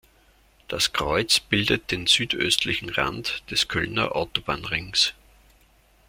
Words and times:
Das 0.67 0.93
Kreuz 0.93 1.39
bildet 1.39 1.91
den 1.91 2.07
südöstlichen 2.07 2.89
Rand 2.89 3.43
des 3.51 3.67
Kölner 3.67 4.15
Autobahnrings. 4.15 5.13